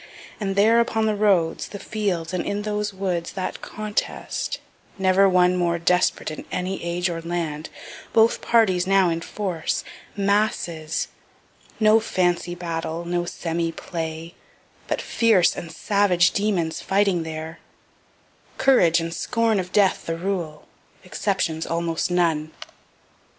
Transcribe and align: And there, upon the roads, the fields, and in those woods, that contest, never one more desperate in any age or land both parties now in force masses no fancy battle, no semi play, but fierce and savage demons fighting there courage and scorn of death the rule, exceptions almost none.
And 0.39 0.55
there, 0.55 0.79
upon 0.79 1.05
the 1.05 1.15
roads, 1.15 1.67
the 1.67 1.77
fields, 1.77 2.33
and 2.33 2.43
in 2.43 2.63
those 2.63 2.91
woods, 2.91 3.33
that 3.33 3.61
contest, 3.61 4.59
never 4.97 5.29
one 5.29 5.55
more 5.55 5.77
desperate 5.77 6.31
in 6.31 6.43
any 6.51 6.83
age 6.83 7.07
or 7.07 7.21
land 7.21 7.69
both 8.11 8.41
parties 8.41 8.87
now 8.87 9.09
in 9.11 9.21
force 9.21 9.83
masses 10.17 11.07
no 11.79 11.99
fancy 11.99 12.55
battle, 12.55 13.05
no 13.05 13.25
semi 13.25 13.71
play, 13.71 14.33
but 14.87 15.03
fierce 15.03 15.55
and 15.55 15.71
savage 15.71 16.31
demons 16.31 16.81
fighting 16.81 17.21
there 17.21 17.59
courage 18.57 18.99
and 18.99 19.13
scorn 19.13 19.59
of 19.59 19.71
death 19.71 20.07
the 20.07 20.17
rule, 20.17 20.67
exceptions 21.03 21.63
almost 21.67 22.09
none. 22.09 22.49